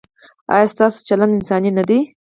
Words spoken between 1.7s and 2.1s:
نه دی؟